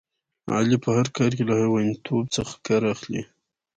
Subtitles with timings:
[0.57, 3.23] علي په هر کار کې له حیوانتوب څخه کار اخلي.